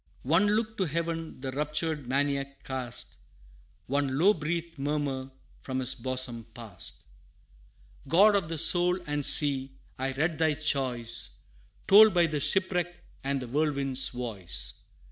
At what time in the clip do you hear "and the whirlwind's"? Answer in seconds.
13.23-14.09